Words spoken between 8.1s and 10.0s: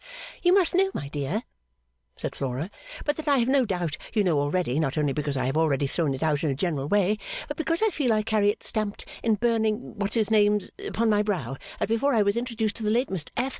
I carry it stamped in burning